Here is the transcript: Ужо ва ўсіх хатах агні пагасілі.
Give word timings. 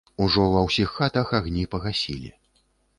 Ужо 0.27 0.45
ва 0.53 0.63
ўсіх 0.67 0.95
хатах 1.01 1.27
агні 1.43 1.69
пагасілі. 1.77 2.37